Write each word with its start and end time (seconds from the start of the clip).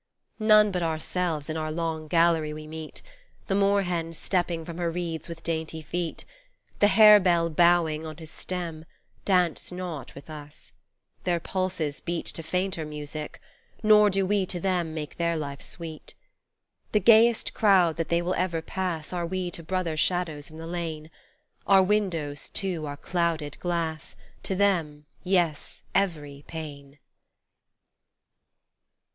None 0.39 0.71
but 0.71 0.81
ourselves 0.81 1.47
in 1.47 1.57
our 1.57 1.71
long 1.71 2.07
gallery 2.07 2.53
we 2.53 2.65
meet, 2.65 3.03
The 3.45 3.53
moor 3.53 3.83
hen 3.83 4.13
stepping 4.13 4.65
from 4.65 4.79
her 4.79 4.89
reeds 4.89 5.29
with 5.29 5.43
dainty 5.43 5.83
feet, 5.83 6.25
The 6.79 6.87
hare 6.87 7.19
bell 7.19 7.51
bowing 7.51 8.03
on 8.07 8.17
his 8.17 8.31
stem, 8.31 8.85
Dance 9.25 9.71
not 9.71 10.15
with 10.15 10.27
us; 10.27 10.71
their 11.23 11.39
pulses 11.39 11.99
beat 11.99 12.25
To 12.25 12.41
fainter 12.41 12.83
music; 12.83 13.39
nor 13.83 14.09
do 14.09 14.25
we 14.25 14.47
to 14.47 14.59
them 14.59 14.95
Make 14.95 15.17
their 15.17 15.37
life 15.37 15.61
sweet. 15.61 16.15
The 16.93 16.99
gayest 16.99 17.53
crowd 17.53 17.97
that 17.97 18.09
they 18.09 18.23
will 18.23 18.33
ever 18.33 18.63
pass 18.63 19.13
Are 19.13 19.27
we 19.27 19.51
to 19.51 19.61
brother 19.61 19.95
shadows 19.95 20.49
in 20.49 20.57
the 20.57 20.65
lane: 20.65 21.11
Our 21.67 21.83
windows, 21.83 22.49
too, 22.49 22.87
are 22.87 22.97
clouded 22.97 23.59
glass 23.59 24.15
To 24.41 24.55
them, 24.55 25.05
yes, 25.23 25.83
every 25.93 26.43
pane 26.47 26.97